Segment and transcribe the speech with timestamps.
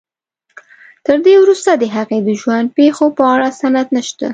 [1.05, 4.27] تر دې وروسته د هغې د ژوند پېښو په اړه سند نشته.